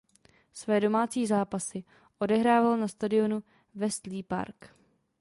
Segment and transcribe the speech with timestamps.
[0.53, 1.83] Své domácí zápasy
[2.19, 3.43] odehrával na stadionu
[3.75, 4.75] West Leigh Park.